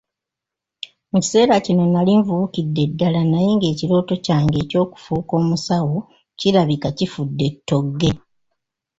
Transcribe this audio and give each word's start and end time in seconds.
Mu 1.11 1.17
kiseera 1.23 1.55
kino 1.65 1.83
nali 1.93 2.11
nvubukidde 2.19 2.83
ddala 2.91 3.21
naye 3.31 3.49
ng'ekirooto 3.55 4.13
kyange 4.25 4.57
eky'okufuuka 4.63 5.33
omusawo 5.41 5.97
kirabika 6.39 6.89
kifudde 6.97 7.47
ttogge. 7.55 8.11